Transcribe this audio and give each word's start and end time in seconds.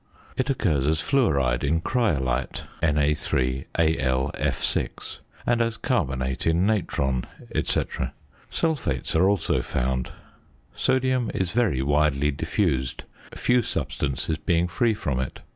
It 0.35 0.49
occurs 0.49 0.87
as 0.87 0.99
fluoride 0.99 1.63
in 1.63 1.79
cryolite 1.79 2.63
(Na_AlF_), 2.81 5.17
and 5.45 5.61
as 5.61 5.77
carbonate 5.77 6.47
in 6.47 6.65
natron, 6.65 7.25
&c. 7.53 7.83
Sulphates 8.49 9.13
are 9.15 9.29
also 9.29 9.61
found. 9.61 10.11
Sodium 10.73 11.29
is 11.35 11.51
very 11.51 11.83
widely 11.83 12.31
diffused, 12.31 13.03
few 13.35 13.61
substances 13.61 14.39
being 14.39 14.67
free 14.67 14.95
from 14.95 15.19
it. 15.19 15.41